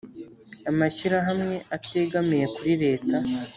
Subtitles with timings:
[0.69, 3.17] Amashyirahamwe ategamiye kuri leta